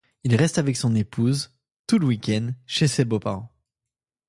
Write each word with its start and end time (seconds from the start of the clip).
Il 0.23 0.35
reste 0.35 0.57
avec 0.57 0.77
son 0.77 0.95
épouse, 0.95 1.55
tout 1.85 1.99
le 1.99 2.07
week-end, 2.07 2.53
chez 2.65 2.87
ses 2.87 3.05
beaux-parents. 3.05 3.53